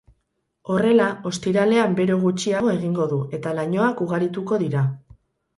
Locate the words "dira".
4.65-4.83